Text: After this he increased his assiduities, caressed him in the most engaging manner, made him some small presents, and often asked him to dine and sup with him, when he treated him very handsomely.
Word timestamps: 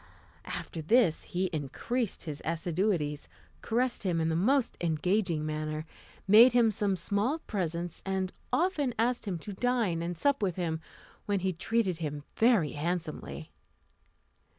After 0.47 0.81
this 0.81 1.25
he 1.25 1.45
increased 1.53 2.23
his 2.23 2.41
assiduities, 2.43 3.29
caressed 3.61 4.01
him 4.01 4.19
in 4.19 4.29
the 4.29 4.35
most 4.35 4.75
engaging 4.81 5.45
manner, 5.45 5.85
made 6.27 6.53
him 6.53 6.71
some 6.71 6.95
small 6.95 7.37
presents, 7.37 8.01
and 8.03 8.33
often 8.51 8.95
asked 8.97 9.25
him 9.27 9.37
to 9.37 9.53
dine 9.53 10.01
and 10.01 10.17
sup 10.17 10.41
with 10.41 10.55
him, 10.55 10.81
when 11.27 11.41
he 11.41 11.53
treated 11.53 11.97
him 11.99 12.23
very 12.35 12.71
handsomely. 12.71 13.51